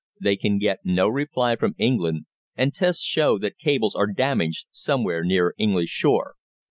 They 0.19 0.35
can 0.35 0.57
get 0.57 0.79
no 0.83 1.07
reply 1.07 1.55
from 1.57 1.75
England, 1.77 2.25
and 2.55 2.73
tests 2.73 3.03
show 3.03 3.37
that 3.37 3.59
cables 3.59 3.93
are 3.93 4.11
damaged 4.11 4.65
somewhere 4.71 5.23
near 5.23 5.53
English 5.59 5.89
shore.'" 5.91 6.37